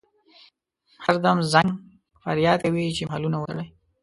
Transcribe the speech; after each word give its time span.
هر 1.03 1.15
دم 1.23 1.37
زنګ 1.53 1.69
فریاد 2.21 2.59
کوي 2.65 2.85
چې 2.95 3.01
محملونه 3.05 3.37
وتړئ. 3.39 3.67